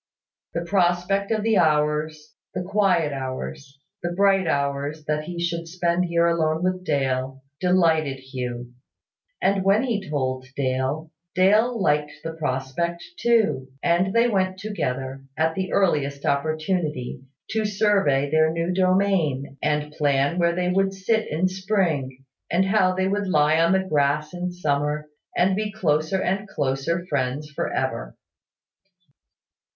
[0.55, 6.05] The prospect of the hours, the quiet hours, the bright hours that he should spend
[6.05, 8.73] here alone with Dale, delighted Hugh:
[9.43, 15.53] and when he told Dale, Dale liked the prospect too; and they went together, at
[15.53, 17.21] the earliest opportunity,
[17.51, 22.95] to survey their new domain, and plan where they would sit in spring, and how
[22.95, 25.07] they would lie on the grass in summer,
[25.37, 28.17] and be closer and closer friends for ever.